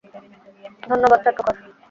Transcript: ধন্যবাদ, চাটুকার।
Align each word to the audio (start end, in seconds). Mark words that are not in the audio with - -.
ধন্যবাদ, 0.83 1.19
চাটুকার। 1.25 1.55